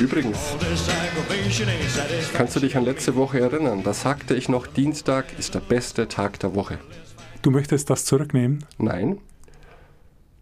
[0.00, 0.38] Übrigens,
[2.32, 3.82] kannst du dich an letzte Woche erinnern?
[3.82, 6.78] Da sagte ich noch, Dienstag ist der beste Tag der Woche.
[7.42, 8.64] Du möchtest das zurücknehmen?
[8.78, 9.18] Nein.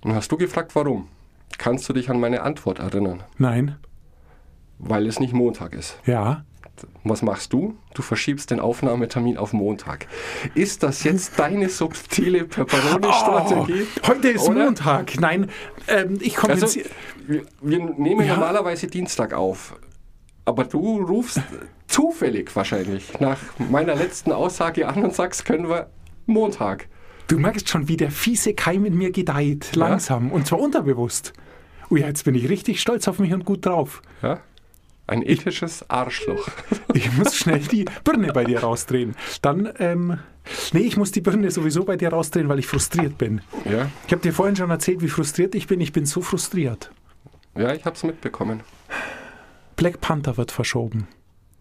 [0.03, 1.09] Und hast du gefragt, warum?
[1.59, 3.25] Kannst du dich an meine Antwort erinnern?
[3.39, 3.77] Nein.
[4.79, 5.99] Weil es nicht Montag ist.
[6.07, 6.45] Ja.
[7.05, 7.77] Was machst du?
[7.95, 10.07] Du verschiebst den Aufnahmetermin auf Montag.
[10.55, 13.87] Ist das jetzt deine subtile Pepperoni-Strategie?
[14.03, 14.65] Oh, heute ist Oder?
[14.65, 15.19] Montag.
[15.21, 15.51] Nein,
[15.89, 16.91] ähm, ich komme Also, jetzt.
[17.27, 18.35] wir, wir nehmen Ja.
[18.35, 19.77] normalerweise Dienstag auf.
[20.45, 21.41] Aber du rufst
[21.87, 25.89] zufällig wahrscheinlich nach meiner letzten Aussage an und sagst, können wir
[26.27, 26.89] Montag.
[27.29, 29.75] Du merkst schon, wie der fiese Keim in mir gedeiht.
[29.77, 30.33] Langsam.
[30.33, 31.33] Und zwar unterbewusst.
[31.91, 34.03] Ja, jetzt bin ich richtig stolz auf mich und gut drauf.
[34.23, 34.41] Ja?
[35.07, 36.49] Ein ethisches Arschloch.
[36.95, 39.17] Ich muss schnell die Birne bei dir rausdrehen.
[39.41, 40.19] Dann, ähm,
[40.75, 43.41] nee, ich muss die Birne sowieso bei dir rausdrehen, weil ich frustriert bin.
[43.65, 45.81] Ja, Ich habe dir vorhin schon erzählt, wie frustriert ich bin.
[45.81, 46.91] Ich bin so frustriert.
[47.57, 48.61] ja ich hab's mitbekommen.
[49.77, 51.09] Black Panther wird verschoben.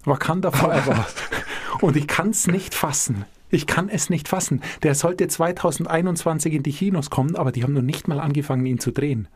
[0.03, 1.07] Wakanda Forever.
[1.81, 3.23] Und ich kann es nicht fassen.
[3.49, 4.61] Ich kann es nicht fassen.
[4.83, 8.79] Der sollte 2021 in die Kinos kommen, aber die haben noch nicht mal angefangen, ihn
[8.79, 9.29] zu drehen.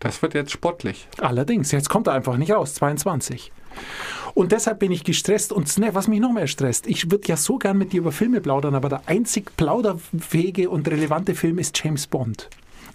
[0.00, 1.08] Das wird jetzt sportlich.
[1.18, 3.52] Allerdings, jetzt kommt er einfach nicht raus, 22.
[4.34, 7.36] Und deshalb bin ich gestresst und ne, was mich noch mehr stresst, ich würde ja
[7.36, 11.78] so gern mit dir über Filme plaudern, aber der einzig plauderfähige und relevante Film ist
[11.82, 12.48] James Bond.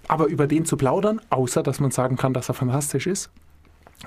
[0.08, 3.30] Aber über den zu plaudern, außer dass man sagen kann, dass er fantastisch ist,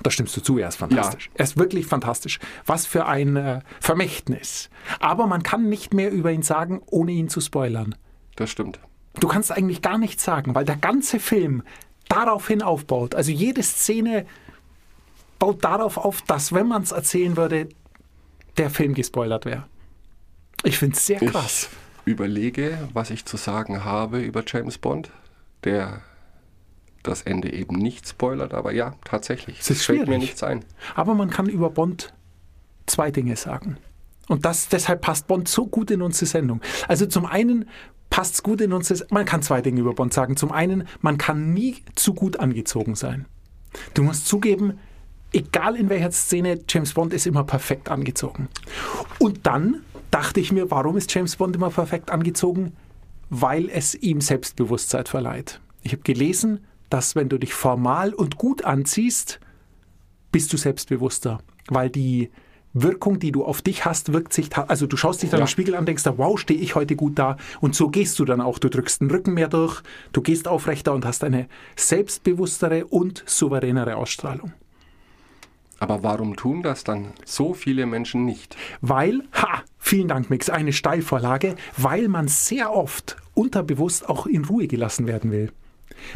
[0.04, 1.30] da stimmst du zu, er ist fantastisch.
[1.34, 2.40] Er ist wirklich fantastisch.
[2.66, 4.70] Was für ein äh, Vermächtnis.
[5.00, 7.96] Aber man kann nicht mehr über ihn sagen, ohne ihn zu spoilern.
[8.36, 8.80] Das stimmt.
[9.20, 11.64] Du kannst eigentlich gar nichts sagen, weil der ganze Film
[12.10, 13.16] daraufhin aufbaut.
[13.16, 14.26] Also jede Szene
[15.38, 17.70] baut darauf auf, dass, wenn man es erzählen würde,
[18.58, 19.66] der Film gespoilert wäre.
[20.64, 21.70] Ich finde es sehr krass.
[22.06, 25.12] Ich überlege, was ich zu sagen habe über James Bond,
[25.64, 26.02] der
[27.04, 29.62] das Ende eben nicht spoilert, aber ja, tatsächlich.
[29.62, 30.22] Es ist fällt mir schwierig.
[30.22, 30.66] nichts ein.
[30.96, 32.14] Aber man kann über Bond
[32.88, 33.78] zwei Dinge sagen.
[34.28, 36.62] Und das, deshalb passt Bond so gut in unsere Sendung.
[36.88, 37.70] Also zum einen
[38.10, 40.36] passt es gut in unsere Man kann zwei Dinge über Bond sagen.
[40.36, 43.26] Zum einen, man kann nie zu gut angezogen sein.
[43.94, 44.80] Du musst zugeben,
[45.32, 48.50] egal in welcher Szene, James Bond ist immer perfekt angezogen.
[49.20, 49.82] Und dann
[50.12, 52.74] dachte ich mir, warum ist James Bond immer perfekt angezogen?
[53.30, 55.62] Weil es ihm Selbstbewusstsein verleiht.
[55.84, 59.40] Ich habe gelesen, dass wenn du dich formal und gut anziehst,
[60.32, 62.30] bist du selbstbewusster, weil die
[62.82, 65.44] Wirkung, die du auf dich hast, wirkt sich, also du schaust dich dann Ja.
[65.46, 68.26] im Spiegel an, denkst da, wow, stehe ich heute gut da und so gehst du
[68.26, 69.82] dann auch, du drückst den Rücken mehr durch,
[70.14, 74.54] du gehst aufrechter und hast eine selbstbewusstere und souveränere Ausstrahlung.
[75.82, 78.58] Aber warum tun das dann so viele Menschen nicht?
[78.82, 84.68] Weil, ha, vielen Dank Mix, eine Steilvorlage, weil man sehr oft unterbewusst auch in Ruhe
[84.68, 85.52] gelassen werden will.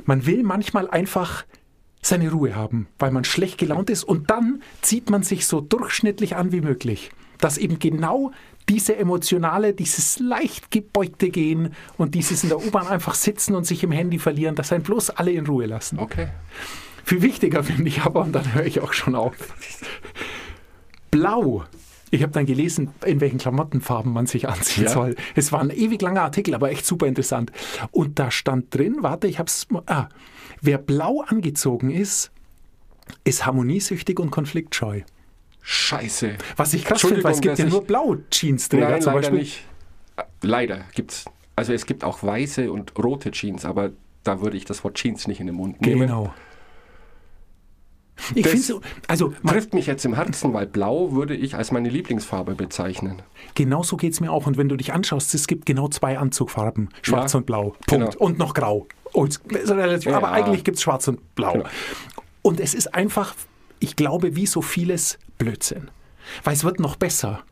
[0.06, 1.46] Man will manchmal einfach
[2.06, 6.36] seine Ruhe haben, weil man schlecht gelaunt ist und dann zieht man sich so durchschnittlich
[6.36, 7.12] an wie möglich.
[7.40, 8.32] Dass eben genau
[8.70, 13.84] diese emotionale, dieses leicht gebeugte Gehen und dieses in der U-Bahn einfach sitzen und sich
[13.84, 16.00] im Handy verlieren, dass einen bloß alle in Ruhe lassen.
[16.00, 16.28] Okay.
[17.04, 19.34] Viel wichtiger finde ich aber, und dann höre ich auch schon auf.
[21.12, 21.66] Blau.
[22.12, 24.90] Ich habe dann gelesen, in welchen Klamottenfarben man sich anziehen Ja.
[24.92, 25.16] soll.
[25.36, 27.52] Es war ein ewig langer Artikel, aber echt super interessant.
[27.92, 29.68] Und da stand drin, warte, ich habe es.
[29.88, 30.10] Ah,
[30.64, 32.32] wer blau angezogen ist,
[33.24, 35.02] ist harmoniesüchtig und konfliktscheu.
[35.62, 36.38] Scheiße.
[36.58, 39.40] Was ich krass finde, weil es gibt ja nur Blau-Jeans-Träger Nein, zum leider Beispiel.
[39.40, 39.66] nicht.
[40.18, 41.26] Äh, Leider gibt's.
[41.56, 43.92] Also es gibt auch weiße und rote Jeans, aber
[44.24, 46.02] da würde ich das Wort Jeans nicht in den Mund nehmen.
[46.02, 46.34] Genau.
[48.36, 51.90] Ich finde so, also Trifft mich jetzt im Herzen, weil Blau würde ich als meine
[51.90, 53.22] Lieblingsfarbe bezeichnen.
[53.56, 54.46] Genau so geht es mir auch.
[54.48, 57.76] Und wenn du dich anschaust, es gibt genau zwei Anzugfarben: Schwarz Ja, und Blau.
[57.88, 58.12] Punkt.
[58.14, 58.26] genau.
[58.26, 58.88] Und noch Grau.
[59.14, 60.18] Oh, ist relativ, Ja.
[60.18, 61.54] aber eigentlich gibt es Schwarz und Blau.
[61.54, 61.70] Genau.
[62.42, 63.36] Und es ist einfach,
[63.80, 65.90] ich glaube, wie so vieles Blödsinn.
[66.44, 67.44] Weil es wird noch besser.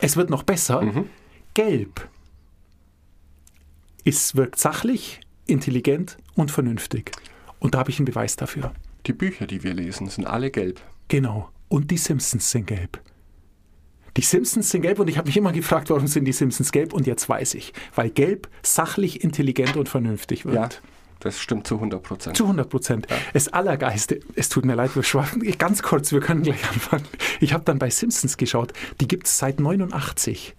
[0.00, 0.82] Es wird noch besser.
[0.82, 1.08] Mhm.
[1.54, 2.08] Gelb.
[4.04, 7.12] Es wirkt sachlich, intelligent und vernünftig.
[7.58, 8.72] Und da habe ich einen Beweis dafür.
[9.06, 10.80] Die Bücher, die wir lesen, sind alle gelb.
[11.08, 11.50] Genau.
[11.68, 13.00] Und die Simpsons sind gelb.
[14.16, 16.92] Die Simpsons sind gelb und ich habe mich immer gefragt, warum sind die Simpsons gelb
[16.92, 17.72] und jetzt weiß ich.
[17.94, 20.54] Weil gelb sachlich, intelligent und vernünftig wird.
[20.54, 20.68] Ja,
[21.20, 22.36] das stimmt zu 100 Prozent.
[22.36, 23.06] Zu 100 Prozent.
[23.32, 27.04] Das Allergeiste, es tut mir leid, wir schwafen, ganz kurz, wir können gleich anfangen.
[27.40, 30.54] Ich habe dann bei Simpsons geschaut, die gibt es seit 89.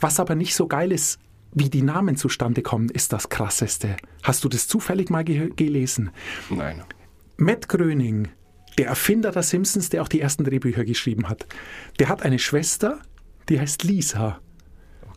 [0.00, 1.18] Was aber nicht so geil ist,
[1.52, 3.96] wie die Namen zustande kommen, ist das Krasseste.
[4.22, 6.10] Hast du das zufällig mal ge gelesen?
[6.48, 6.82] Nein.
[7.38, 8.28] Matt Gröning,
[8.78, 11.46] der Erfinder der Simpsons, der auch die ersten Drehbücher geschrieben hat,
[11.98, 12.98] der hat eine Schwester,
[13.48, 14.40] die heißt Lisa.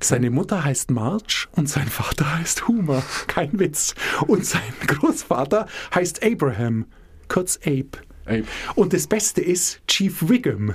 [0.01, 3.03] Seine Mutter heißt Marge und sein Vater heißt Homer.
[3.27, 3.95] Kein Witz.
[4.27, 6.87] Und sein Großvater heißt Abraham,
[7.29, 7.99] kurz Abe.
[8.25, 8.43] Abe.
[8.75, 10.73] Und das Beste ist Chief Wiggum.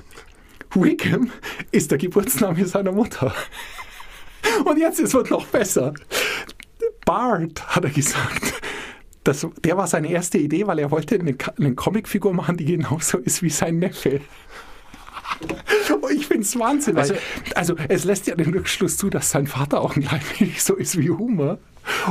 [0.74, 1.30] Wiggum
[1.70, 3.34] ist der Geburtsname seiner Mutter.
[4.64, 5.92] Und jetzt, es wird noch besser.
[7.04, 8.54] Bart, hat er gesagt.
[9.28, 13.18] Das, der war seine erste Idee, weil er wollte eine, eine Comicfigur machen, die genauso
[13.18, 14.22] ist wie sein Neffe.
[16.00, 16.96] Und ich finde es Wahnsinn.
[16.96, 17.14] Also-
[17.54, 20.74] Also, es lässt ja den Rückschluss zu, dass sein Vater auch ein klein wenig so
[20.76, 21.58] ist wie Homer.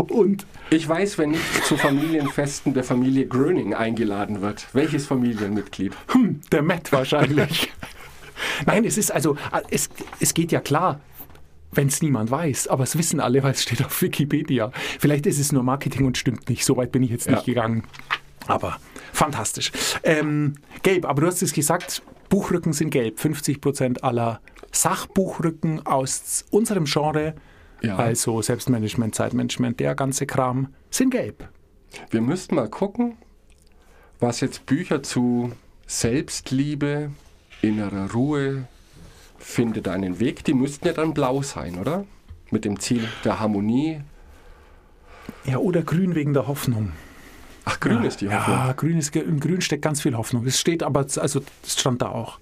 [0.10, 4.68] Und Ich weiß, wenn nicht zu Familienfesten der Familie Gröning eingeladen wird.
[4.74, 5.94] Welches Familienmitglied?
[6.10, 7.72] hm, der Matt wahrscheinlich.
[8.68, 9.38] Nein, es ist also,
[9.72, 11.00] es, es geht ja klar,
[11.72, 14.72] wenn es niemand weiß, aber es wissen alle, weil es steht auf Wikipedia.
[15.00, 16.64] Vielleicht ist es nur Marketing und stimmt nicht.
[16.66, 17.54] So weit bin ich jetzt nicht Ja.
[17.54, 17.84] gegangen.
[18.48, 18.78] Aber
[19.12, 19.72] fantastisch.
[20.04, 23.19] Ähm, gelb, aber du hast es gesagt, Buchrücken sind gelb.
[23.19, 24.40] 50 Prozent aller
[24.72, 27.36] Sachbuchrücken aus unserem Genre,
[27.81, 27.98] Ja.
[27.98, 31.50] also Selbstmanagement, Zeitmanagement, der ganze Kram, sind gelb.
[32.10, 33.18] Wir müssten mal gucken,
[34.19, 35.52] was jetzt Bücher zu
[35.86, 37.12] Selbstliebe,
[37.62, 38.68] innerer Ruhe,
[39.38, 42.06] findet einen Weg, die müssten ja dann blau sein, oder?
[42.51, 44.01] Mit dem Ziel der Harmonie.
[45.45, 46.94] Ja, oder grün wegen der Hoffnung.
[47.66, 48.57] Ach, grün ist die Hoffnung.
[48.57, 50.45] Ja, grün ist, in grün steckt ganz viel Hoffnung.
[50.45, 52.39] Es steht aber, also es stand da auch.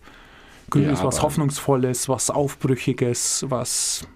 [0.69, 4.07] Grün Ja, ist was Hoffnungsvolles, was Aufbrüchiges, was.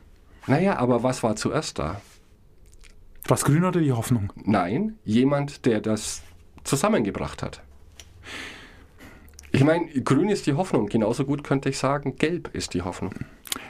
[0.47, 2.01] Naja, aber was war zuerst da?
[3.27, 4.33] Was grün oder die Hoffnung?
[4.35, 6.21] Nein, jemand, der das
[6.63, 7.61] zusammengebracht hat.
[9.59, 10.87] Ich meine, grün ist die Hoffnung.
[10.87, 13.13] Genauso gut könnte ich sagen, gelb ist die Hoffnung.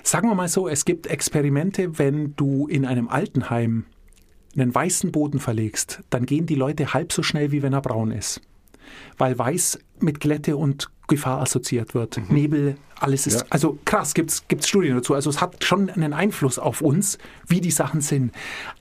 [0.03, 3.85] Sagen wir mal so, es gibt Experimente, wenn du in einem Altenheim
[4.55, 8.11] einen weißen Boden verlegst, dann gehen die Leute halb so schnell, wie wenn er braun
[8.11, 8.39] ist.
[9.17, 12.21] Weil weiß mit Glätte und Gefahr assoziiert wird.
[12.29, 13.33] Nebel, alles ist.
[13.33, 13.39] Mhm.
[13.39, 13.45] Ja.
[13.49, 15.15] Also krass, gibt es Studien dazu.
[15.15, 18.31] Also es hat schon einen Einfluss auf uns, wie die Sachen sind.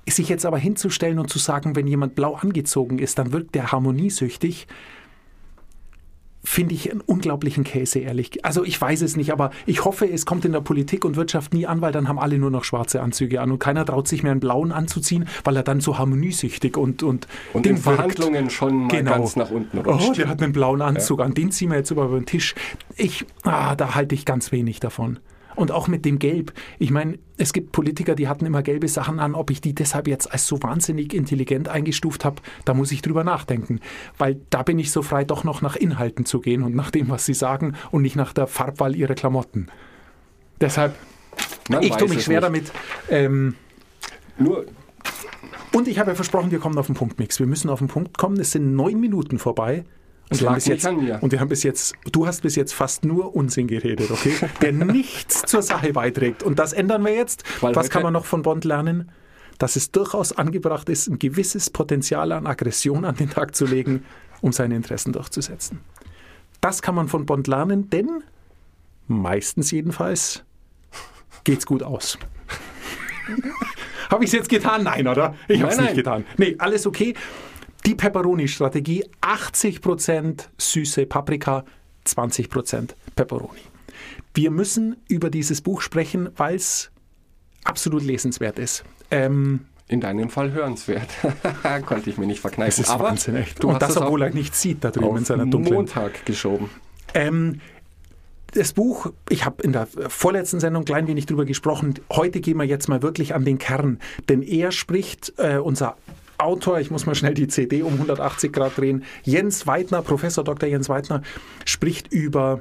[0.06, 3.72] Sich jetzt aber hinzustellen und zu sagen, wenn jemand blau angezogen ist, dann wirkt der
[3.72, 4.66] harmoniesüchtig,
[6.48, 8.42] finde ich einen unglaublichen Käse, ehrlich.
[8.44, 11.52] Also ich weiß es nicht, aber ich hoffe, es kommt in der Politik und Wirtschaft
[11.52, 14.22] nie an, weil dann haben alle nur noch schwarze Anzüge an und keiner traut sich
[14.22, 17.82] mehr einen blauen anzuziehen, weil er dann so harmoniesüchtig und und, Und Ding in.
[17.82, 19.10] Verhandlungen schon mal Genau.
[19.12, 20.16] ganz nach unten Oh, rutscht.
[20.16, 22.54] der hat einen blauen Anzug an, den ziehen wir jetzt über den Tisch.
[22.96, 25.18] Ich, ah, da halte ich ganz wenig davon.
[25.58, 26.52] Und auch mit dem Gelb.
[26.78, 29.34] Ich meine, es gibt Politiker, die hatten immer gelbe Sachen an.
[29.34, 33.24] Ob ich die deshalb jetzt als so wahnsinnig intelligent eingestuft habe, da muss ich drüber
[33.24, 33.80] nachdenken.
[34.18, 37.08] Weil da bin ich so frei, doch noch nach Inhalten zu gehen und nach dem,
[37.08, 39.66] was sie sagen und nicht nach der Farbwahl ihrer Klamotten.
[40.60, 40.94] Deshalb,
[41.68, 42.70] Man ich tue mich schwer nicht.
[42.70, 42.72] damit.
[43.10, 43.56] Ähm,
[44.38, 44.64] Nur,
[45.72, 47.40] und ich habe ja versprochen, wir kommen auf den Punkt, Mix.
[47.40, 48.38] Wir müssen auf den Punkt kommen.
[48.38, 49.84] Es sind neun Minuten vorbei.
[50.30, 53.66] Und wir, jetzt, und wir haben bis jetzt, du hast bis jetzt fast nur Unsinn
[53.66, 54.34] geredet, okay?
[54.60, 56.42] Der nichts zur Sache beiträgt.
[56.42, 57.44] Und das ändern wir jetzt.
[57.62, 59.10] Weil Was kann man noch von Bond lernen?
[59.58, 64.04] Dass es durchaus angebracht ist, ein gewisses Potenzial an Aggression an den Tag zu legen,
[64.42, 65.80] um seine Interessen durchzusetzen.
[66.60, 68.22] Das kann man von Bond lernen, denn
[69.06, 70.44] meistens jedenfalls
[71.44, 72.18] geht's gut aus.
[74.10, 74.84] Habe ich es jetzt getan?
[74.84, 75.34] Nein, oder?
[75.48, 76.24] Ich habe es nicht getan.
[76.38, 77.14] Nee, alles okay.
[77.86, 81.64] Die Pepperoni-Strategie, 80% süße Paprika,
[82.06, 83.60] 20% Pepperoni.
[84.34, 86.90] Wir müssen über dieses Buch sprechen, weil es
[87.64, 88.84] absolut lesenswert ist.
[89.10, 91.08] Ähm, in deinem Fall hörenswert.
[91.86, 92.68] Konnte ich mir nicht verkneifen.
[92.68, 93.62] es ist Aber Wahnsinn, echt.
[93.62, 96.68] du Und hast das, obwohl er nichts sieht da drüben in seiner dunklen Montag geschoben.
[97.14, 97.60] Ähm,
[98.52, 101.94] das Buch, ich habe in der vorletzten Sendung ein klein wenig drüber gesprochen.
[102.10, 103.98] Heute gehen wir jetzt mal wirklich an den Kern.
[104.28, 105.96] Denn er spricht, äh, unser
[106.38, 110.68] Autor, ich muss mal schnell die CD um 180 Grad drehen, Jens Weidner, Professor Dr.
[110.68, 111.22] Jens Weidner,
[111.64, 112.60] spricht über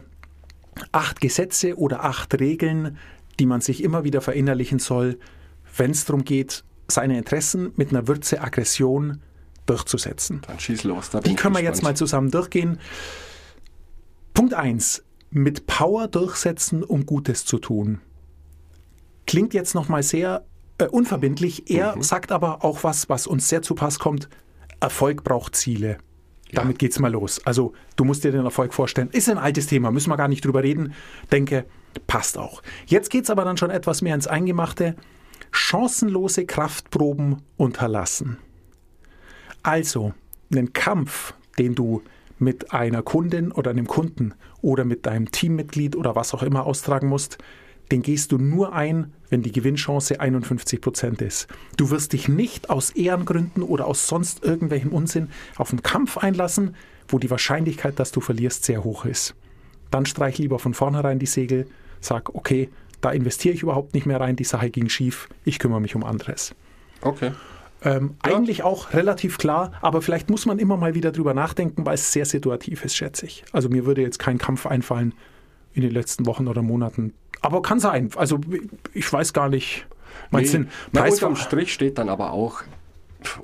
[0.91, 2.98] acht Gesetze oder acht Regeln,
[3.39, 5.19] die man sich immer wieder verinnerlichen soll,
[5.75, 9.22] wenn es darum geht, seine Interessen mit einer Würze Aggression
[9.65, 10.41] durchzusetzen.
[10.48, 11.10] Dann schieß los.
[11.10, 12.79] Da bin Die können wir jetzt mal zusammen durchgehen.
[14.34, 15.03] Punkt 1.
[15.29, 18.00] Mit Power durchsetzen, um Gutes zu tun.
[19.25, 20.46] Klingt jetzt nochmal sehr
[20.77, 21.69] äh, unverbindlich.
[21.69, 22.01] Er Mhm.
[22.03, 24.29] sagt aber auch was, was uns sehr zu Pass kommt.
[24.79, 25.98] Erfolg braucht Ziele.
[26.53, 27.46] Damit geht's mal los.
[27.46, 29.10] Also, du musst dir den Erfolg vorstellen.
[29.12, 30.93] Ist ein altes Thema, müssen wir gar nicht drüber reden.
[31.31, 31.65] Denke,
[32.07, 32.62] passt auch.
[32.86, 34.96] Jetzt geht's aber dann schon etwas mehr ins Eingemachte.
[35.51, 38.38] Chancenlose Kraftproben unterlassen.
[39.63, 40.13] Also,
[40.51, 42.01] einen Kampf, den du
[42.39, 47.07] mit einer Kundin oder einem Kunden oder mit deinem Teammitglied oder was auch immer austragen
[47.07, 47.39] musst,
[47.91, 51.48] den gehst du nur ein, wenn die Gewinnchance 51 Prozent ist.
[51.77, 56.75] Du wirst dich nicht aus Ehrengründen oder aus sonst irgendwelchen Unsinn auf einen Kampf einlassen,
[57.08, 59.36] wo die Wahrscheinlichkeit, dass du verlierst, sehr hoch ist.
[59.91, 61.67] Dann streich lieber von vornherein die Segel,
[62.01, 65.82] sag, okay, da investiere ich überhaupt nicht mehr rein, die Sache ging schief, ich kümmere
[65.82, 66.53] mich um anderes.
[67.01, 67.32] Okay.
[67.84, 68.36] Ähm, Ja.
[68.36, 72.12] Eigentlich auch relativ klar, aber vielleicht muss man immer mal wieder drüber nachdenken, weil es
[72.12, 73.46] sehr situativ ist, schätze ich.
[73.51, 75.13] Also mir würde jetzt kein Kampf einfallen
[75.74, 77.13] in den letzten Wochen oder Monaten.
[77.41, 78.10] Aber kann sein.
[78.15, 78.39] Also
[78.94, 79.86] ich weiß gar nicht.
[80.32, 82.63] Meinst Nee, na, unterm Strich steht dann aber auch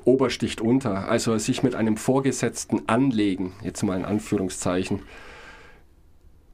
[0.04, 1.08] Obersticht unter.
[1.08, 5.02] Also sich mit einem Vorgesetzten anlegen, jetzt mal in Anführungszeichen,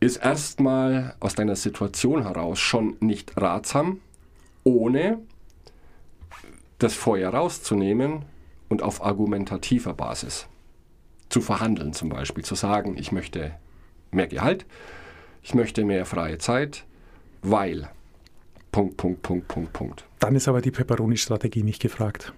[0.00, 4.00] ist erstmal aus deiner Situation heraus schon nicht ratsam,
[4.64, 5.18] ohne
[6.78, 8.24] das Feuer rauszunehmen
[8.68, 10.46] und auf argumentativer Basis
[11.28, 13.52] zu verhandeln zum Beispiel, zu sagen, ich möchte
[14.10, 14.66] mehr Gehalt,
[15.42, 16.84] ich möchte mehr freie Zeit,
[17.42, 17.88] weil
[18.72, 20.04] Punkt, Punkt, Punkt, Punkt, Punkt.
[20.20, 22.32] Dann ist aber die Peperoni-Strategie nicht gefragt.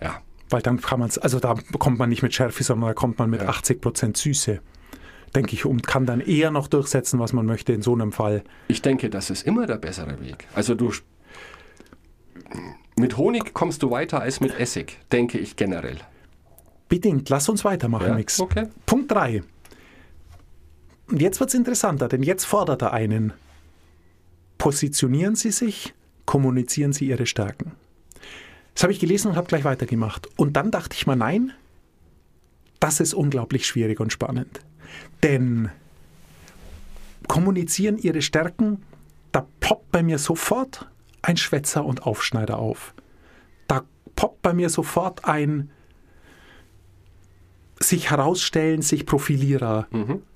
[0.00, 2.94] Ja, Weil dann kann man es, also da kommt man nicht mit Schärfe, sondern da
[2.94, 3.50] kommt man mit Ja.
[3.50, 4.60] 80% Süße,
[5.34, 8.44] denke ich, und kann dann eher noch durchsetzen, was man möchte in so einem Fall.
[8.68, 10.46] Ich denke, das ist immer der bessere Weg.
[10.54, 10.90] Also du
[12.96, 15.98] mit Honig kommst du weiter als mit Essig, denke ich generell.
[16.88, 18.38] Bedingt, lass uns weitermachen, Ja, Mix.
[18.40, 18.68] okay.
[18.86, 19.42] Punkt 3.
[21.10, 23.32] Und jetzt wird es interessanter, denn jetzt fordert er einen.
[24.64, 25.92] Positionieren Sie sich,
[26.24, 27.72] kommunizieren Sie Ihre Stärken.
[28.72, 30.26] Das habe ich gelesen und habe gleich weitergemacht.
[30.38, 31.52] Und dann dachte ich mir, nein,
[32.80, 34.60] das ist unglaublich schwierig und spannend.
[35.22, 35.68] Denn
[37.28, 38.82] kommunizieren Ihre Stärken,
[39.32, 40.88] da poppt bei mir sofort
[41.20, 42.94] ein Schwätzer und Aufschneider auf.
[43.68, 43.84] Da
[44.16, 45.68] poppt bei mir sofort ein
[47.80, 49.88] sich herausstellen, sich Profilierer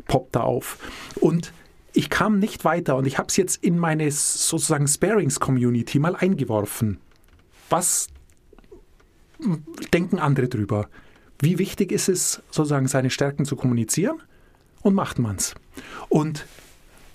[0.07, 0.77] poppt da auf.
[1.19, 1.55] Und
[1.93, 6.99] ich kam nicht weiter und ich habe es jetzt in meine sozusagen Sparings-Community mal eingeworfen.
[7.71, 8.09] Was
[9.93, 10.89] denken andere drüber?
[11.41, 14.21] Wie wichtig ist es, sozusagen seine Stärken zu kommunizieren?
[14.83, 15.55] Und macht man's?
[16.09, 16.47] Und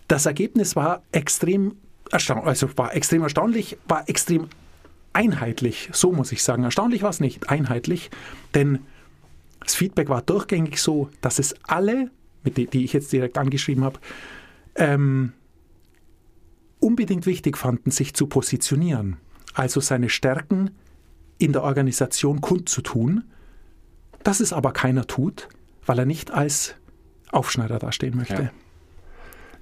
[0.07, 1.75] das Ergebnis war extrem
[2.11, 4.47] erstaunlich, also war extrem erstaunlich, war extrem
[5.13, 6.63] einheitlich, so muss ich sagen.
[6.63, 8.09] Erstaunlich war es nicht, einheitlich,
[8.53, 8.79] denn
[9.59, 12.11] das Feedback war durchgängig so, dass es alle,
[12.43, 13.99] die, die ich jetzt direkt angeschrieben habe,
[14.75, 15.33] ähm,
[16.79, 19.17] unbedingt wichtig fanden, sich zu positionieren.
[19.53, 20.71] Also seine Stärken
[21.37, 23.23] in der Organisation kundzutun.
[24.23, 25.49] Das es aber keiner tut,
[25.85, 26.75] weil er nicht als
[27.31, 28.43] Aufschneider dastehen möchte.
[28.43, 28.51] Ja.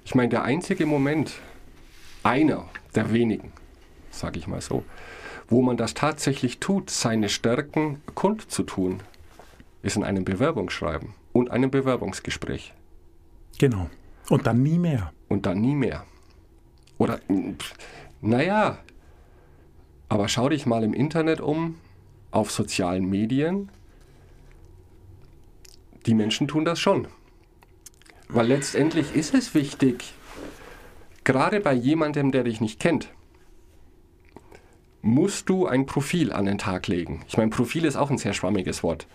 [0.04, 1.34] Ich meine, der einzige Moment,
[2.22, 3.52] einer der wenigen,
[4.10, 4.84] sage ich mal so,
[5.48, 9.00] wo man das tatsächlich tut, seine Stärken kundzutun,
[9.82, 12.72] ist in einem Bewerbungsschreiben und einem Bewerbungsgespräch.
[13.58, 13.90] Genau.
[14.32, 15.12] Und dann nie mehr.
[15.28, 16.06] Und dann nie mehr.
[16.96, 17.20] Oder,
[18.22, 18.78] naja,
[20.08, 21.76] aber schau dich mal im Internet um,
[22.30, 23.68] auf sozialen Medien.
[26.06, 27.08] Die Menschen tun das schon.
[28.28, 30.14] Weil letztendlich ist es wichtig,
[31.24, 33.10] gerade bei jemandem, der dich nicht kennt,
[35.02, 37.22] musst du ein Profil an den Tag legen.
[37.28, 39.06] Ich meine, Profil ist auch ein sehr schwammiges Wort.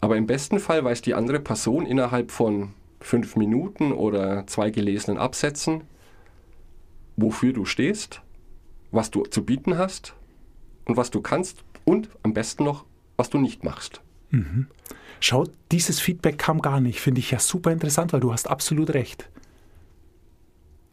[0.00, 2.72] Aber im besten Fall weiß die andere Person innerhalb von
[3.02, 5.82] fünf Minuten oder zwei gelesenen Absätzen,
[7.16, 8.22] wofür du stehst,
[8.90, 10.14] was du zu bieten hast
[10.84, 12.84] und was du kannst und am besten noch,
[13.16, 14.00] was du nicht machst.
[15.20, 17.00] Schau, dieses Feedback kam gar nicht.
[17.00, 19.28] Finde ich ja super interessant, weil du hast absolut recht.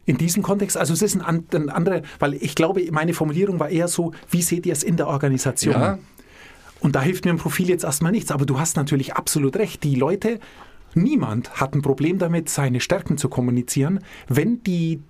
[0.05, 3.69] In diesem Kontext, also es ist ein, ein anderer, weil ich glaube, meine Formulierung war
[3.69, 5.73] eher so, wie seht ihr es in der Organisation?
[5.73, 5.99] Ja.
[6.79, 8.31] Und da hilft mir ein Profil jetzt erstmal nichts.
[8.31, 9.83] Aber du hast natürlich absolut recht.
[9.83, 10.39] Die Leute,
[10.93, 15.01] niemand hat ein Problem damit, seine Stärken zu kommunizieren, wenn die,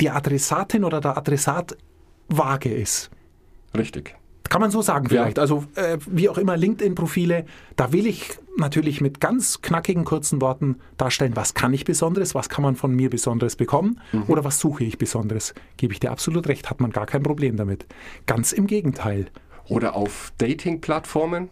[0.00, 1.76] die Adressatin oder der Adressat
[2.28, 3.10] vage ist.
[3.76, 4.16] Richtig.
[4.48, 5.38] Kann man so sagen vielleicht.
[5.38, 7.46] Also äh, wie auch immer LinkedIn-Profile,
[7.76, 12.48] da will ich natürlich mit ganz knackigen, kurzen Worten darstellen, was kann ich Besonderes, was
[12.48, 15.54] kann man von mir Besonderes bekommen oder was suche ich Besonderes.
[15.76, 17.86] Gebe ich dir absolut recht, hat man gar kein Problem damit.
[18.26, 19.26] Ganz im Gegenteil.
[19.68, 21.48] Oder auf Dating-Plattformen.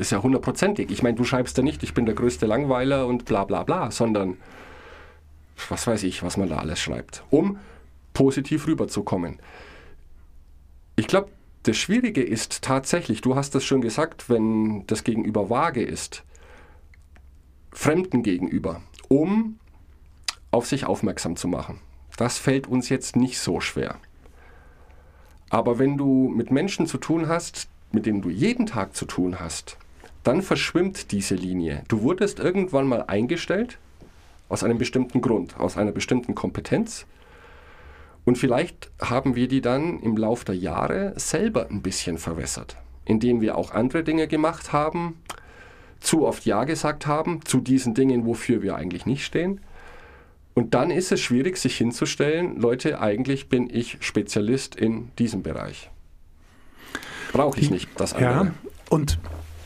[0.00, 0.90] Ist ja hundertprozentig.
[0.90, 3.90] Ich meine, du schreibst ja nicht, ich bin der größte Langweiler und bla bla bla,
[3.90, 4.38] sondern
[5.68, 7.58] was weiß ich, was man da alles schreibt, um
[8.14, 9.40] positiv rüberzukommen.
[10.96, 11.28] Ich glaube,
[11.64, 16.24] das Schwierige ist tatsächlich, du hast es schon gesagt, wenn das Gegenüber vage ist,
[17.70, 19.58] Fremden gegenüber, um
[20.50, 21.78] auf sich aufmerksam zu machen.
[22.16, 23.96] Das fällt uns jetzt nicht so schwer.
[25.50, 29.40] Aber wenn du mit Menschen zu tun hast, mit denen du jeden Tag zu tun
[29.40, 29.76] hast,
[30.22, 31.82] dann verschwimmt diese Linie.
[31.88, 33.78] Du wurdest irgendwann mal eingestellt
[34.48, 37.06] aus einem bestimmten Grund, aus einer bestimmten Kompetenz.
[38.24, 43.40] Und vielleicht haben wir die dann im Laufe der Jahre selber ein bisschen verwässert, indem
[43.40, 45.16] wir auch andere Dinge gemacht haben,
[46.00, 49.60] zu oft Ja gesagt haben zu diesen Dingen, wofür wir eigentlich nicht stehen.
[50.54, 55.90] Und dann ist es schwierig, sich hinzustellen, Leute, eigentlich bin ich Spezialist in diesem Bereich.
[57.32, 58.46] Brauche ich nicht das andere.
[58.46, 58.54] Ja,
[58.88, 59.18] und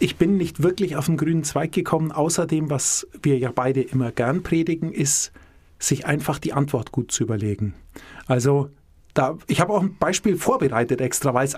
[0.04, 2.12] ich bin nicht wirklich auf den grünen Zweig gekommen.
[2.12, 5.32] Außerdem, was wir ja beide immer gern predigen, ist,
[5.78, 7.72] sich einfach die Antwort gut zu überlegen.
[8.26, 8.68] Also,
[9.14, 11.56] da, ich habe auch ein Beispiel vorbereitet extra, weil es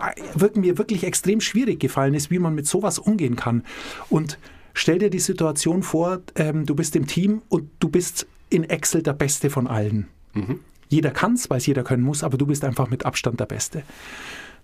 [0.54, 3.64] mir wirklich extrem schwierig gefallen ist, wie man mit sowas umgehen kann.
[4.10, 4.38] Und
[4.74, 9.02] stell dir die Situation vor, ähm, du bist im Team und du bist in Excel
[9.02, 10.06] der Beste von allen.
[10.34, 10.60] Mhm.
[10.88, 13.46] Jeder kann es, weil es jeder können muss, aber du bist einfach mit Abstand der
[13.46, 13.82] Beste.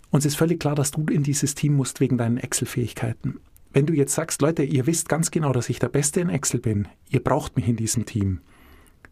[0.09, 3.41] Uns ist völlig klar, dass du in dieses Team musst wegen deinen Excel-Fähigkeiten.
[3.73, 6.59] Wenn du jetzt sagst, Leute, ihr wisst ganz genau, dass ich der Beste in Excel
[6.59, 8.39] bin, ihr braucht mich in diesem Team,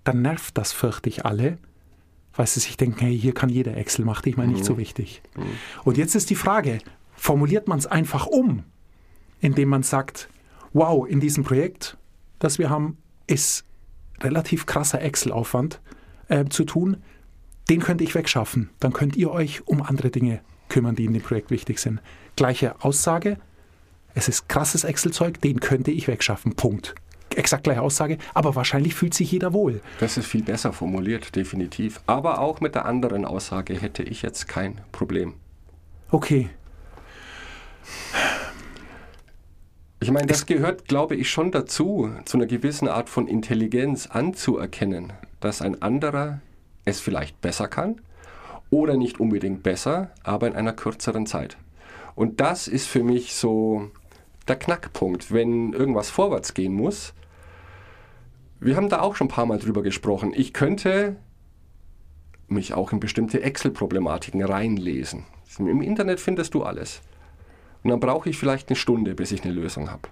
[0.03, 1.57] dann nervt das fürchte ich alle,
[2.35, 5.21] weil sie sich denken, hey, hier kann jeder Excel, macht dich mal nicht so wichtig.
[5.83, 6.77] Und jetzt ist die Frage,
[7.15, 8.63] formuliert man es einfach um,
[9.39, 10.29] indem man sagt,
[10.73, 11.97] wow, in diesem Projekt,
[12.39, 13.65] das wir haben, ist
[14.21, 15.81] relativ krasser Excel-Aufwand
[16.27, 16.97] äh, zu tun,
[17.69, 18.69] den könnte ich wegschaffen.
[18.79, 22.01] Dann könnt ihr euch um andere Dinge kümmern, die in dem Projekt wichtig sind.
[22.35, 23.37] Gleiche Aussage,
[24.15, 26.55] es ist krasses Excel-Zeug, den könnte ich wegschaffen.
[26.55, 26.95] Punkt.
[27.35, 29.81] Exakt gleiche Aussage, aber wahrscheinlich fühlt sich jeder wohl.
[29.99, 32.01] Das ist viel besser formuliert, definitiv.
[32.05, 35.35] Aber auch mit der anderen Aussage hätte ich jetzt kein Problem.
[36.09, 36.49] Okay.
[40.01, 45.13] Ich meine, das gehört, glaube ich, schon dazu, zu einer gewissen Art von Intelligenz anzuerkennen,
[45.39, 46.41] dass ein anderer
[46.85, 48.01] es vielleicht besser kann
[48.71, 51.55] oder nicht unbedingt besser, aber in einer kürzeren Zeit.
[52.15, 53.91] Und das ist für mich so
[54.47, 57.13] der Knackpunkt, wenn irgendwas vorwärts gehen muss.
[58.59, 60.33] Wir haben da auch schon ein paar Mal drüber gesprochen.
[60.35, 61.15] Ich könnte
[62.47, 65.25] mich auch in bestimmte Excel-Problematiken reinlesen.
[65.57, 67.01] Im Internet findest du alles.
[67.83, 70.09] Und dann brauche ich vielleicht eine Stunde, bis ich eine Lösung habe.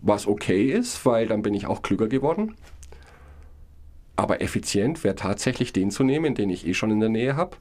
[0.00, 2.54] Was okay ist, weil dann bin ich auch klüger geworden.
[4.14, 7.56] Aber effizient wäre tatsächlich den zu nehmen, den ich eh schon in der Nähe habe,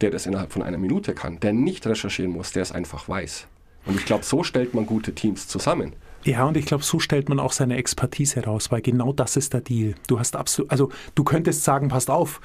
[0.00, 3.46] der das innerhalb von einer Minute kann, der nicht recherchieren muss, der es einfach weiß.
[3.86, 5.92] Und ich glaube, so stellt man gute Teams zusammen.
[6.24, 9.54] Ja, und ich glaube, so stellt man auch seine Expertise heraus, weil genau das ist
[9.54, 9.94] der Deal.
[10.08, 12.40] Du hast absolut, also du könntest sagen, passt auf,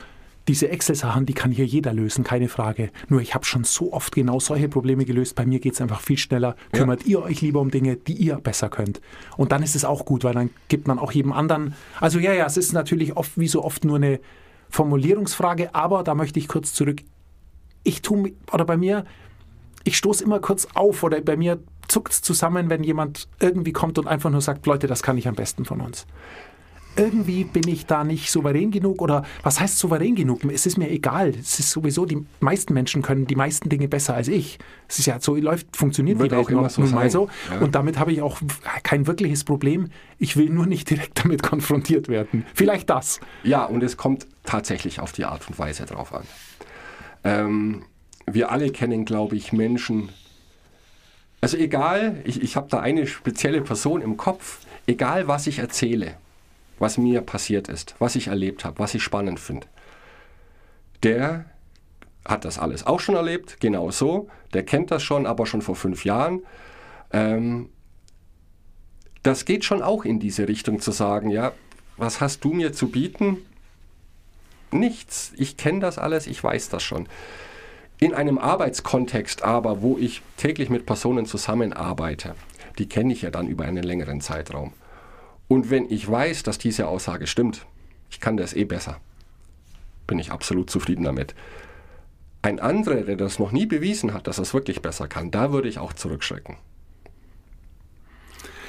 [0.48, 2.92] diese Excel-Sachen, die kann hier jeder lösen, keine Frage.
[3.08, 5.36] Nur ich habe schon so oft genau solche Probleme gelöst.
[5.36, 6.58] Bei mir geht es einfach viel schneller.
[6.74, 9.00] Kümmert ihr euch lieber um Dinge, die ihr besser könnt.
[9.38, 11.76] Und dann ist es auch gut, weil dann gibt man auch jedem anderen.
[12.02, 14.20] Also ja, ja, es ist natürlich oft wie so oft nur eine
[14.70, 17.04] Formulierungsfrage, aber da möchte ich kurz zurück.
[17.84, 19.06] Ich tue, oder bei mir,
[19.84, 23.98] ich stoße immer kurz auf oder bei mir zuckt es zusammen, wenn jemand irgendwie kommt
[24.00, 26.06] und einfach nur sagt, Leute, das kann ich am besten von uns
[26.96, 30.44] irgendwie bin ich da nicht souverän genug oder was heißt souverän genug?
[30.46, 31.30] Es ist mir egal.
[31.30, 34.60] Es ist sowieso, die meisten Menschen können die meisten Dinge besser als ich.
[34.88, 37.30] Es ist ja so, läuft, funktioniert Wird die Welt auch immer so nun mal so.
[37.52, 37.60] Ja.
[37.60, 38.40] Und damit habe ich auch
[38.84, 39.90] kein wirkliches Problem.
[40.18, 42.46] Ich will nur nicht direkt damit konfrontiert werden.
[42.54, 43.20] Vielleicht das.
[43.44, 46.24] Ja, und es kommt tatsächlich auf die Art und Weise drauf an.
[47.24, 47.84] Ähm,
[48.26, 50.10] wir alle kennen, glaube ich, Menschen.
[51.42, 56.16] Also egal, ich, ich habe da eine spezielle Person im Kopf, egal was ich erzähle,
[56.80, 59.68] was mir passiert ist, was ich erlebt habe, was ich spannend finde,
[61.04, 61.46] der
[62.26, 64.30] hat das alles auch schon erlebt, genau so.
[64.54, 66.42] Der kennt das schon, aber schon vor fünf Jahren.
[67.12, 67.70] Ähm,
[69.24, 71.52] das geht schon auch in diese Richtung zu sagen, ja,
[71.98, 73.38] was hast du mir zu bieten?
[74.72, 75.34] Nichts.
[75.38, 77.08] Ich kenne das alles, ich weiß das schon.
[78.04, 82.36] In einem Arbeitskontext aber, wo ich täglich mit Personen zusammenarbeite,
[82.78, 84.74] die kenne ich ja dann über einen längeren Zeitraum.
[85.48, 87.66] Und wenn ich weiß, dass diese Aussage stimmt,
[88.12, 88.98] ich kann das eh besser,
[90.06, 91.34] bin ich absolut zufrieden damit.
[92.42, 95.54] Ein anderer, der das noch nie bewiesen hat, dass er es wirklich besser kann, da
[95.54, 96.58] würde ich auch zurückschrecken.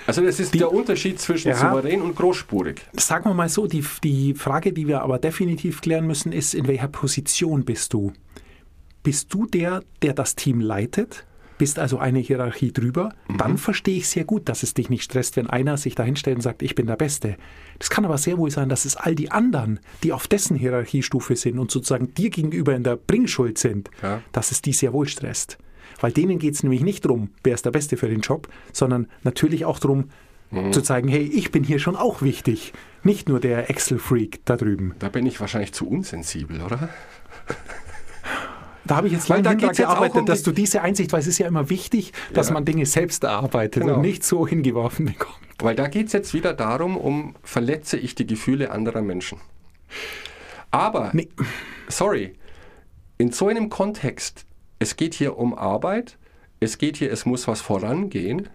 [0.06, 1.56] Also das ist Die- der Unterschied zwischen Ja.
[1.56, 2.82] souverän und großspurig.
[2.92, 6.68] Sagen wir mal so, die, die Frage, die wir aber definitiv klären müssen, ist, in
[6.68, 8.12] welcher Position bist du?
[9.04, 11.26] Bist du der, der das Team leitet?
[11.58, 13.10] Bist also eine Hierarchie drüber?
[13.38, 16.42] Dann verstehe ich sehr gut, dass es dich nicht stresst, wenn einer sich dahinstellt und
[16.42, 17.36] sagt, ich bin der Beste.
[17.78, 21.36] Das kann aber sehr wohl sein, dass es all die anderen, die auf dessen Hierarchiestufe
[21.36, 24.22] sind und sozusagen dir gegenüber in der Bringschuld sind, Ja.
[24.32, 25.58] dass es die sehr wohl stresst.
[26.00, 29.06] Weil denen geht es nämlich nicht darum, wer ist der Beste für den Job, sondern
[29.22, 30.10] natürlich auch darum,
[30.70, 32.72] zu zeigen, hey, ich bin hier schon auch wichtig.
[33.02, 34.94] Nicht nur der Excel-Freak da drüben.
[35.00, 36.88] Da bin ich wahrscheinlich zu unsensibel, oder?
[38.86, 40.52] Da habe ich jetzt Weil lange da hinter geht's jetzt auch gearbeitet, um dass du
[40.52, 42.54] diese Einsicht, weil es ist ja immer wichtig, dass Ja.
[42.54, 43.94] man Dinge selbst erarbeitet Genau.
[43.96, 45.38] und nicht so hingeworfen bekommt.
[45.60, 49.40] Weil da geht es jetzt wieder darum, um verletze ich die Gefühle anderer Menschen.
[50.70, 51.28] Aber, Nee.
[51.88, 52.34] sorry,
[53.18, 54.44] in so einem Kontext,
[54.78, 56.18] es geht hier um Arbeit,
[56.60, 58.48] es geht hier, es muss was vorangehen.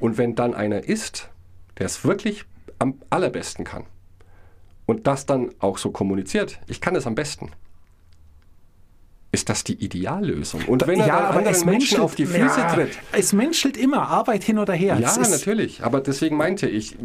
[0.00, 1.30] Und wenn dann einer ist,
[1.78, 2.44] der es wirklich
[2.78, 3.84] am allerbesten kann
[4.86, 7.50] und das dann auch so kommuniziert, ich kann es am besten.
[9.32, 10.64] Ist das die Ideallösung?
[10.66, 14.42] Und wenn er dann anderen Menschen auf die Füße ja, tritt, Es menschelt immer, Arbeit
[14.42, 14.98] hin oder her.
[14.98, 15.84] ja, natürlich.
[15.84, 16.96] Aber deswegen meinte ich,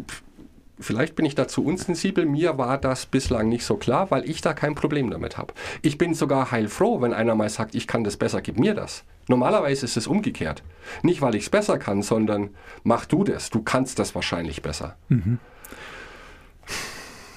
[0.79, 2.25] vielleicht bin ich da zu unsensibel.
[2.25, 5.53] Mir war das bislang nicht so klar, weil ich da kein Problem damit habe.
[5.83, 9.03] Ich bin sogar heilfroh, wenn einer mal sagt, ich kann das besser, gib mir das.
[9.27, 10.63] Normalerweise ist es umgekehrt.
[11.03, 12.49] Nicht, weil ich es besser kann, sondern
[12.83, 13.51] mach du das.
[13.51, 14.95] Du kannst das wahrscheinlich besser.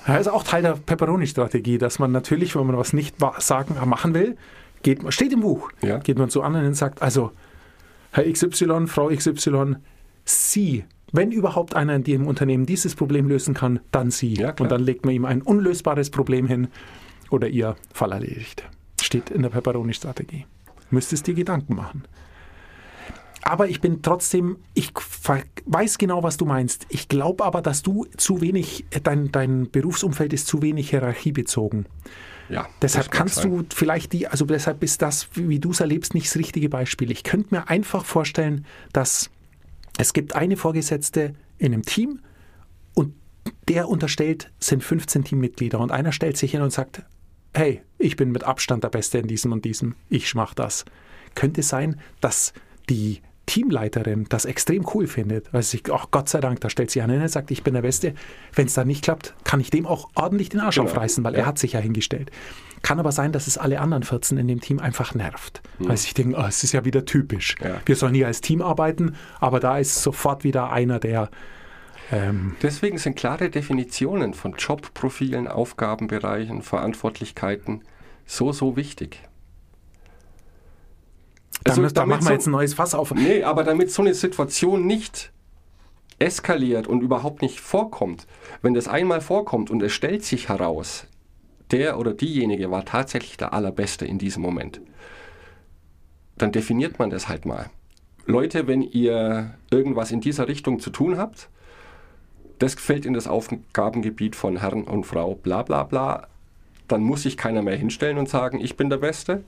[0.06, 4.14] Ja, ist auch Teil der Pepperoni-Strategie, dass man natürlich, wenn man was nicht sagen, machen
[4.14, 4.36] will,
[4.82, 5.98] geht, man- steht im Buch, Ja.
[5.98, 7.32] geht man zu anderen und sagt, also
[8.12, 9.76] Herr XY, Frau XY,
[10.24, 14.34] Sie, wenn überhaupt einer in Ihrem Unternehmen dieses Problem lösen kann, dann Sie.
[14.34, 16.68] Ja, und dann legt man ihm ein unlösbares Problem hin
[17.30, 18.64] oder Ihr Fall erledigt.
[19.00, 20.46] Steht in der Pepperoni-Strategie.
[20.90, 22.04] Müsstest dir Gedanken machen.
[23.42, 24.92] Aber ich bin trotzdem, ich
[25.64, 26.86] weiß genau, was du meinst.
[26.90, 31.86] Ich glaube aber, dass du zu wenig, dein, dein Berufsumfeld ist zu wenig hierarchiebezogen.
[32.48, 33.50] Ja, Deshalb kannst sein.
[33.50, 37.10] du vielleicht die, also deshalb ist das, wie du es erlebst, nicht das richtige Beispiel.
[37.10, 39.30] Ich könnte mir einfach vorstellen, dass
[39.98, 42.20] es gibt eine Vorgesetzte in einem Team
[42.94, 43.14] und
[43.68, 47.02] der unterstellt, sind 15 Teammitglieder und einer stellt sich hin und sagt,
[47.54, 50.84] hey, ich bin mit Abstand der Beste in diesem und diesem, ich mach das.
[51.34, 52.52] Könnte sein, dass
[52.88, 56.90] die Teamleiterin das extrem cool findet, weil sie sich, ach Gott sei Dank, da stellt
[56.90, 58.14] sie einer hin und sagt, ich bin der Beste.
[58.54, 60.88] Wenn es dann nicht klappt, kann ich dem auch ordentlich den Arsch Genau.
[60.88, 61.40] aufreißen, weil Ja.
[61.40, 62.30] er hat sich ja hingestellt.
[62.82, 65.62] Kann aber sein, dass es alle anderen 14 in dem Team einfach nervt.
[65.80, 67.56] Weil sie sich denken, oh, es ist ja wieder typisch.
[67.60, 67.80] Ja.
[67.84, 71.28] Wir sollen hier als Team arbeiten, aber da ist sofort wieder einer, der
[72.12, 77.82] ähm, Deswegen sind klare Definitionen von Jobprofilen, Aufgabenbereichen, Verantwortlichkeiten
[78.26, 79.20] so, so wichtig.
[81.64, 83.12] Also da machen wir jetzt ein neues Fass auf.
[83.12, 85.32] Nee, aber damit so eine Situation nicht
[86.18, 88.26] eskaliert und überhaupt nicht vorkommt,
[88.62, 91.06] wenn das einmal vorkommt und es stellt sich heraus,
[91.70, 94.80] der oder diejenige war tatsächlich der Allerbeste in diesem Moment,
[96.36, 97.70] dann definiert man das halt mal.
[98.26, 101.48] Leute, wenn ihr irgendwas in dieser Richtung zu tun habt,
[102.58, 106.26] das fällt in das Aufgabengebiet von Herrn und Frau bla bla bla,
[106.88, 109.44] dann muss sich keiner mehr hinstellen und sagen, ich bin der Beste.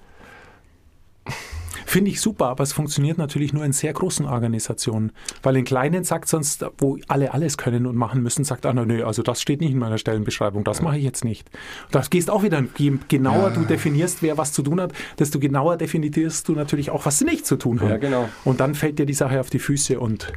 [1.87, 5.13] Finde ich super, aber es funktioniert natürlich nur in sehr großen Organisationen.
[5.43, 9.05] Weil in kleinen sagt sonst, wo alle alles können und machen müssen, sagt einer, nö,
[9.05, 11.49] also das steht nicht in meiner Stellenbeschreibung, das mache ich jetzt nicht.
[11.91, 15.77] Das gehst auch wieder, je genauer du definierst, wer was zu tun hat, desto genauer
[15.77, 17.91] definierst du natürlich auch, was sie nicht zu tun haben.
[17.91, 18.29] Ja, genau.
[18.45, 20.33] Und dann fällt dir die Sache auf die Füße und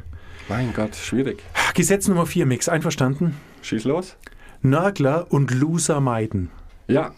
[0.48, 1.42] Mein Gott, schwierig.
[1.74, 3.36] Gesetz Nummer 4, Mix, einverstanden?
[3.62, 4.16] Schieß los.
[4.62, 6.50] Nörgler und Loser meiden.
[6.86, 7.12] Ja,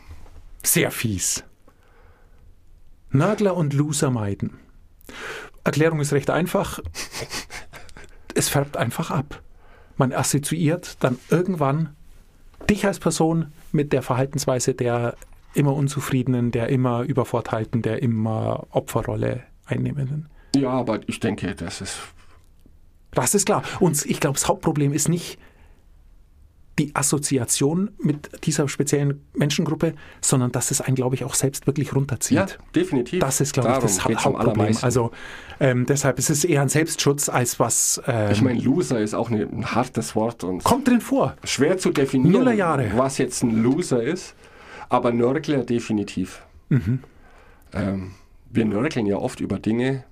[0.63, 1.45] Sehr fies.
[3.11, 4.59] Nörgler und Loser meiden.
[5.65, 6.81] Erklärung ist recht einfach.
[8.35, 9.43] Es färbt einfach ab.
[9.97, 11.97] Man assoziiert dann irgendwann
[12.69, 15.17] dich als Person mit der Verhaltensweise der
[15.55, 20.29] immer Unzufriedenen, der immer Übervorteilten, der immer Opferrolle einnehmenden.
[20.55, 21.99] Ja, aber ich denke, das ist.
[23.13, 23.63] Das ist klar.
[23.81, 25.39] Und ich glaube, das Hauptproblem ist nicht
[26.79, 31.95] die Assoziation mit dieser speziellen Menschengruppe, sondern dass es einen, glaube ich, auch selbst wirklich
[31.95, 32.37] runterzieht.
[32.37, 33.21] Ja, definitiv.
[33.21, 34.77] Das ist, glaube ich, das Darum am Hauptproblem.
[34.83, 35.11] Also
[35.59, 38.01] ähm, deshalb ist es eher ein Selbstschutz als was.
[38.07, 41.37] Ähm, ich meine, Loser ist auch ein hartes Wort und kommt drin vor.
[41.45, 42.93] schwer zu definieren, Nullerjahre.
[42.95, 44.35] was jetzt ein Loser ist.
[44.89, 46.43] Aber Nörgler definitiv.
[46.69, 47.01] Mhm.
[47.73, 48.13] Ähm,
[48.51, 50.05] wir nörgeln ja oft über Dinge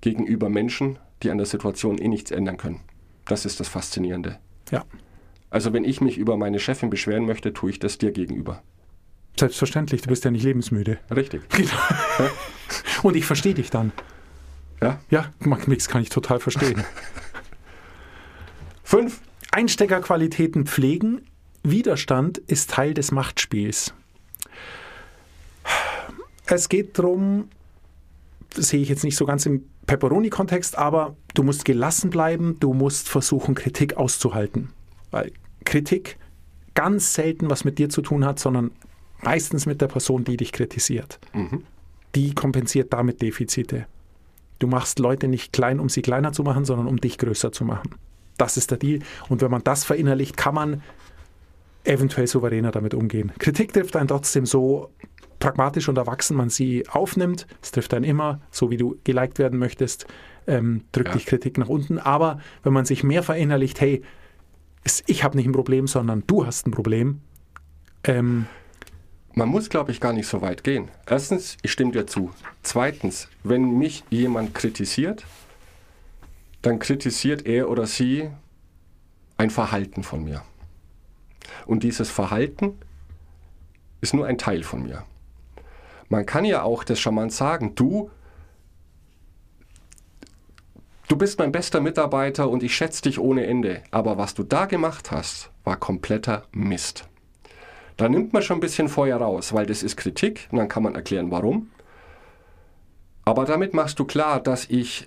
[0.00, 2.80] gegenüber Menschen, die an der Situation eh nichts ändern können.
[3.26, 4.38] Das ist das Faszinierende.
[4.70, 4.84] Ja,
[5.52, 8.62] Also wenn ich mich über meine Chefin beschweren möchte, tue ich das dir gegenüber.
[9.38, 10.00] selbstverständlich.
[10.00, 10.98] Du bist ja nicht lebensmüde.
[11.14, 11.42] Richtig.
[13.02, 13.92] Und ich verstehe dich dann.
[14.80, 14.98] Ja?
[15.10, 15.30] Ja,
[15.66, 16.82] Mix kann ich total verstehen.
[18.82, 19.20] Fünf.
[19.50, 21.20] Einsteckerqualitäten pflegen.
[21.62, 23.92] Widerstand ist Teil des Machtspiels.
[26.46, 27.50] Es geht darum,
[28.54, 33.10] sehe ich jetzt nicht so ganz im Pepperoni-Kontext, aber du musst gelassen bleiben, du musst
[33.10, 34.70] versuchen, Kritik auszuhalten.
[35.10, 36.18] Weil Kritik
[36.74, 38.70] ganz selten was mit dir zu tun hat, sondern
[39.22, 41.18] meistens mit der Person, die dich kritisiert.
[42.14, 43.86] Die kompensiert damit Defizite.
[44.58, 47.64] Du machst Leute nicht klein, um sie kleiner zu machen, sondern um dich größer zu
[47.64, 47.94] machen.
[48.38, 49.00] Das ist der Deal.
[49.28, 50.82] Und wenn man das verinnerlicht, kann man
[51.84, 53.32] eventuell souveräner damit umgehen.
[53.38, 54.90] Kritik trifft einen trotzdem so
[55.40, 57.46] pragmatisch und erwachsen man sie aufnimmt.
[57.60, 60.06] Es trifft einen immer, so wie du geliked werden möchtest,
[60.46, 61.14] ähm, drückt Ja.
[61.14, 61.98] dich Kritik nach unten.
[61.98, 64.02] Aber wenn man sich mehr verinnerlicht, hey,
[65.06, 67.20] ich habe nicht ein Problem, sondern du hast ein Problem,
[68.04, 68.46] ähm,
[69.34, 70.90] Man muss, glaube ich, gar nicht so weit gehen.
[71.06, 72.30] Erstens, ich stimme dir zu.
[72.62, 75.24] Zweitens, wenn mich jemand kritisiert,
[76.60, 78.28] dann kritisiert er oder sie
[79.38, 80.42] ein Verhalten von mir.
[81.66, 82.74] Und dieses Verhalten
[84.00, 85.04] ist nur ein Teil von mir.
[86.08, 88.10] Man kann ja auch das charmant sagen, du,
[91.12, 94.64] du bist mein bester Mitarbeiter und ich schätze dich ohne Ende, aber was du da
[94.64, 97.06] gemacht hast, war kompletter Mist.
[97.98, 100.82] Da nimmt man schon ein bisschen Feuer raus, weil das ist Kritik und dann kann
[100.82, 101.70] man erklären, warum.
[103.26, 105.06] Aber damit machst du klar, dass ich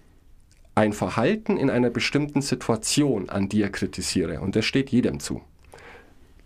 [0.75, 5.41] ein Verhalten in einer bestimmten Situation an dir kritisiere und das steht jedem zu.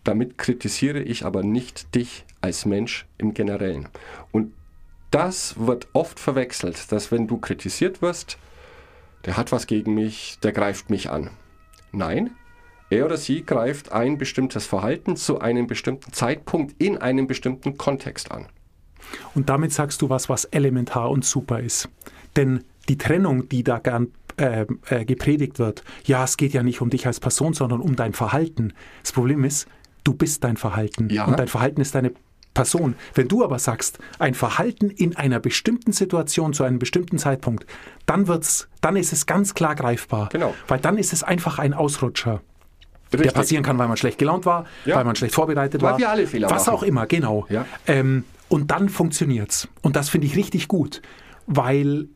[0.05, 3.89] Damit kritisiere ich aber nicht dich als Mensch im Generellen.
[4.31, 4.53] Und
[5.11, 8.37] das wird oft verwechselt, dass wenn du kritisiert wirst,
[9.25, 11.29] der hat was gegen mich, der greift mich an.
[11.91, 12.31] Nein,
[12.89, 18.31] er oder sie greift ein bestimmtes Verhalten zu einem bestimmten Zeitpunkt in einem bestimmten Kontext
[18.31, 18.47] an.
[19.35, 21.89] Und damit sagst du was, was elementar und super ist.
[22.35, 26.81] Denn die Trennung, die da gern äh, äh, gepredigt wird, ja, es geht ja nicht
[26.81, 28.73] um dich als Person, sondern um dein Verhalten.
[29.01, 29.67] Das Problem ist,
[30.03, 31.25] du bist dein Verhalten Ja.
[31.25, 32.11] und dein Verhalten ist deine
[32.53, 32.95] Person.
[33.13, 37.65] Wenn du aber sagst, ein Verhalten in einer bestimmten Situation zu einem bestimmten Zeitpunkt,
[38.05, 40.29] dann wird's, dann ist es ganz klar greifbar.
[40.31, 40.53] Genau.
[40.67, 42.41] Weil dann ist es einfach ein Ausrutscher.
[43.11, 43.35] Der Richtig.
[43.35, 44.95] passieren kann, weil man schlecht gelaunt war, Ja.
[44.97, 45.99] weil man schlecht vorbereitet Weil war.
[45.99, 46.75] wir alle Fehler Was machen.
[46.75, 47.45] auch immer, genau.
[47.49, 47.65] Ja.
[47.87, 49.67] Ähm, und dann funktioniert's.
[49.81, 51.01] Und das finde ich richtig gut,
[51.47, 52.07] weil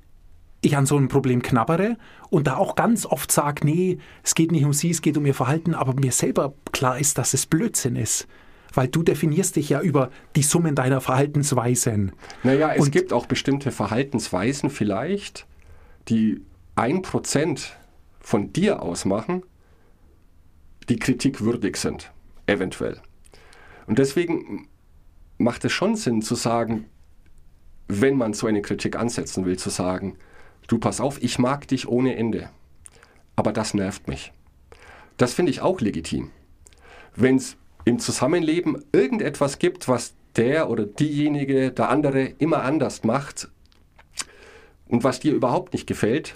[0.61, 1.97] ich an so einem Problem knabbere
[2.29, 5.25] und da auch ganz oft sage, nee, es geht nicht um sie, es geht um
[5.25, 8.27] ihr Verhalten, aber mir selber klar ist, dass es Blödsinn ist.
[8.73, 12.11] Weil du definierst dich ja über die Summen deiner Verhaltensweisen.
[12.43, 15.45] Naja, es Und- gibt auch bestimmte Verhaltensweisen vielleicht,
[16.09, 16.41] die
[16.75, 17.77] ein Prozent
[18.19, 19.43] von dir ausmachen,
[20.89, 22.11] die kritikwürdig sind,
[22.47, 22.99] eventuell.
[23.85, 24.67] Und deswegen
[25.37, 26.85] macht es schon Sinn zu sagen,
[27.87, 30.17] wenn man so eine Kritik ansetzen will, zu sagen,
[30.67, 32.49] du pass auf, ich mag dich ohne Ende,
[33.35, 34.31] aber das nervt mich.
[35.17, 36.31] Das finde ich auch legitim.
[37.15, 37.55] Wenn es
[37.85, 43.49] im Zusammenleben irgendetwas gibt, was der oder diejenige, der andere immer anders macht
[44.87, 46.35] und was dir überhaupt nicht gefällt,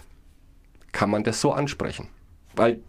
[0.92, 2.10] kann man das so ansprechen.
[2.56, 2.80] Weil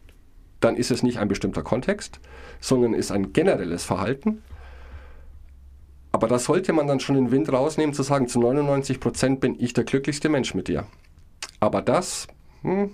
[0.60, 2.20] dann ist es nicht ein bestimmter Kontext,
[2.60, 4.42] sondern ist ein generelles Verhalten.
[6.10, 9.56] Aber da sollte man dann schon den Wind rausnehmen, zu sagen, zu 99 Prozent bin
[9.58, 10.86] ich der glücklichste Mensch mit dir.
[11.60, 12.26] Aber das,
[12.62, 12.90] hm,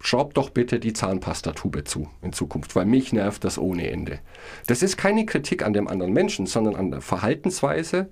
[0.00, 4.20] schraub doch bitte die Zahnpastatube zu in Zukunft, weil mich nervt das ohne Ende.
[4.66, 8.08] Das ist keine Kritik an dem anderen Menschen, sondern an der Verhaltensweise,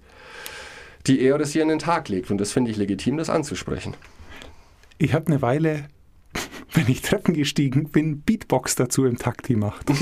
[1.07, 2.31] die er oder sie an den Tag legt.
[2.31, 3.95] Und das finde ich legitim, das anzusprechen.
[4.99, 5.89] Ich habe eine Weile,
[6.73, 9.87] wenn ich Treppen gestiegen bin, Beatbox dazu im Takt gemacht.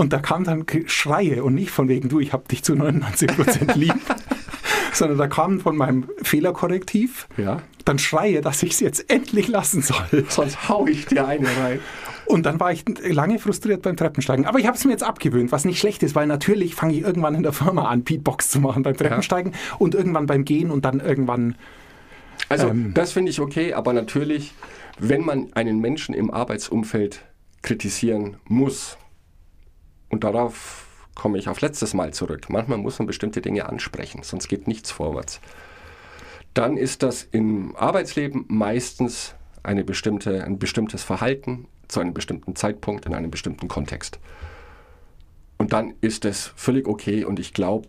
[0.00, 3.76] Und da kam dann Schreie und nicht von wegen, du, ich hab dich zu 99%
[3.76, 3.92] lieb,
[4.94, 7.60] sondern da kamen von meinem Fehlerkorrektiv Ja.
[7.90, 10.24] Dann Schreie, dass ich es jetzt endlich lassen soll.
[10.28, 11.80] Sonst hau ich dir eine rein.
[12.26, 14.46] Und dann war ich lange frustriert beim Treppensteigen.
[14.46, 17.00] Aber ich habe es mir jetzt abgewöhnt, was nicht schlecht ist, weil natürlich fange ich
[17.00, 20.84] irgendwann in der Firma an, Beatbox zu machen beim Treppensteigen und irgendwann beim Gehen und
[20.84, 21.56] dann irgendwann
[22.48, 22.94] Also Ähm.
[22.94, 24.54] das finde ich okay, aber natürlich,
[24.98, 27.22] wenn man einen Menschen im Arbeitsumfeld
[27.62, 28.96] kritisieren muss,
[30.08, 34.48] und darauf komme ich auf letztes Mal zurück, manchmal muss man bestimmte Dinge ansprechen, sonst
[34.48, 35.40] geht nichts vorwärts,
[36.54, 43.06] dann ist das im Arbeitsleben meistens eine bestimmte, ein bestimmtes Verhalten zu einem bestimmten Zeitpunkt
[43.06, 44.18] in einem bestimmten Kontext.
[45.58, 47.88] Und dann ist es völlig okay und ich glaube,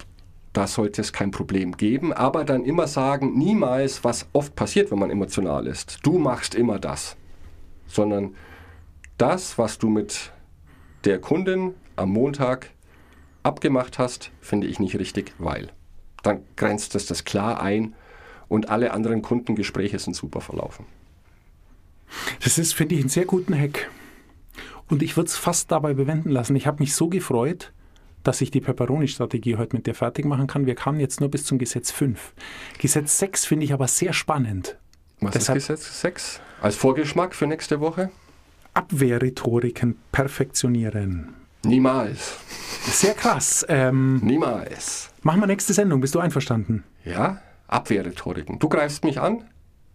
[0.54, 5.00] da sollte es kein Problem geben, aber dann immer sagen, niemals, was oft passiert, wenn
[5.00, 7.16] man emotional ist, du machst immer das,
[7.88, 8.36] sondern
[9.18, 10.32] das, was du mit
[11.06, 12.72] der Kundin am Montag
[13.44, 15.70] abgemacht hast, finde ich nicht richtig, weil
[16.24, 17.96] dann grenzt es das klar ein
[18.52, 20.86] und alle anderen Kundengespräche sind super verlaufen.
[22.44, 23.90] Das ist, finde ich, einen sehr guten Hack.
[24.90, 26.58] Und ich würde es fast dabei bewenden lassen.
[26.58, 27.72] Ich habe mich so gefreut,
[28.24, 30.66] dass ich die Pepperoni-Strategie heute mit dir fertig machen kann.
[30.66, 32.34] Wir kamen jetzt nur bis zum Gesetz 5.
[32.78, 34.78] Gesetz 6 finde ich aber sehr spannend.
[35.22, 36.42] Was Deshalb- ist Gesetz 6?
[36.62, 38.12] Als Vorgeschmack für nächste Woche?
[38.74, 41.34] Abwehrrhetoriken perfektionieren.
[41.64, 42.36] Niemals.
[42.84, 43.66] Sehr krass.
[43.70, 45.10] Ähm, Niemals.
[45.22, 46.02] machen wir nächste Sendung.
[46.02, 46.84] Bist du einverstanden?
[47.06, 48.60] Ja, Abwehrrhetoriken.
[48.60, 49.44] Du greifst mich an,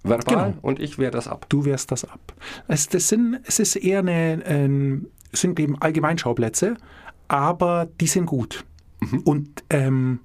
[0.02, 0.58] verbal, Genau.
[0.62, 1.46] und ich wehre das ab.
[1.48, 2.34] Du wehrst das ab.
[2.68, 6.76] Es, das sind, es ist eher eine, ein, sind eben Allgemeinschauplätze,
[7.28, 8.64] aber die sind gut.
[9.24, 10.20] Und ähm,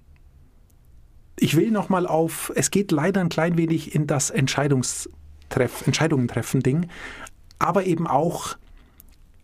[1.37, 6.61] ich will nochmal auf, es geht leider ein klein wenig in das Entscheidungstreff, Entscheidungen treffen
[6.61, 6.87] Ding,
[7.59, 8.55] aber eben auch,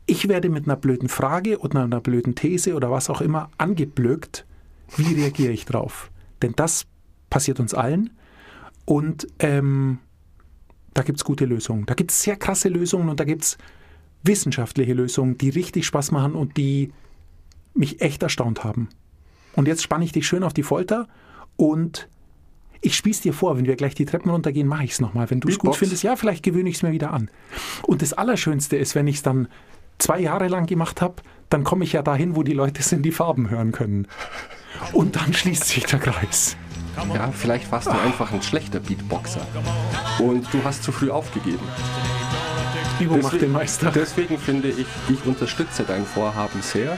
[0.05, 4.45] ich werde mit einer blöden Frage oder einer blöden These oder was auch immer angeblökt.
[4.95, 6.09] Wie reagiere ich drauf?
[6.41, 6.85] Denn das
[7.29, 8.11] passiert uns allen.
[8.85, 9.99] Und ähm,
[10.93, 11.85] da gibt es gute Lösungen.
[11.85, 13.57] Da gibt es sehr krasse Lösungen und da gibt es
[14.23, 16.91] wissenschaftliche Lösungen, die richtig Spaß machen und die
[17.73, 18.89] mich echt erstaunt haben.
[19.55, 21.07] Und jetzt spanne ich dich schön auf die Folter
[21.55, 22.07] und
[22.81, 25.29] ich spieß dir vor, wenn wir gleich die Treppen runtergehen, mache ich es nochmal.
[25.29, 27.29] Wenn du es gut findest, ja, vielleicht gewöhne ich es mir wieder an.
[27.83, 29.47] Und das Allerschönste ist, wenn ich es dann
[29.97, 31.15] zwei Jahre lang gemacht habe,
[31.49, 34.07] dann komme ich ja dahin, wo die Leute sind, die Farben hören können.
[34.93, 36.55] Und dann schließt sich der Kreis.
[37.13, 39.41] Ja, vielleicht warst du einfach ein schlechter Beatboxer.
[40.19, 41.59] Und du hast zu früh aufgegeben.
[42.99, 43.91] Übung macht den Meister.
[43.91, 46.97] deswegen finde ich, ich unterstütze dein Vorhaben sehr,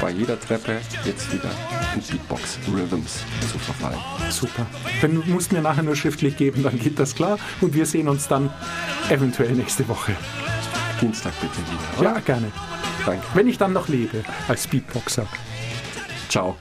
[0.00, 1.50] bei jeder Treppe jetzt wieder
[1.94, 3.98] in Beatbox-Rhythms zu verfallen.
[4.30, 4.66] Super.
[5.00, 7.38] Dann musst du mir nachher nur schriftlich geben, dann geht das klar.
[7.60, 8.50] Und wir sehen uns dann
[9.08, 10.16] eventuell nächste Woche.
[11.00, 12.14] Dienstag bitte wieder, oder?
[12.14, 12.52] Ja, gerne.
[13.06, 13.24] Danke.
[13.34, 15.26] Wenn ich dann noch lebe als Beatboxer.
[16.28, 16.56] Ciao.